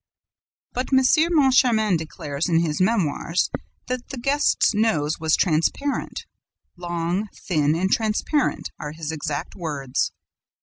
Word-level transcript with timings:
But 0.73 0.87
M. 0.91 0.99
Moncharmin 1.31 1.95
declares, 1.95 2.49
in 2.49 2.61
his 2.61 2.81
Memoirs, 2.81 3.51
that 3.85 4.09
the 4.09 4.17
guest's 4.17 4.73
nose 4.73 5.19
was 5.19 5.35
transparent: 5.35 6.25
"long, 6.75 7.27
thin 7.35 7.75
and 7.75 7.91
transparent" 7.91 8.71
are 8.79 8.93
his 8.93 9.11
exact 9.11 9.55
words. 9.55 10.11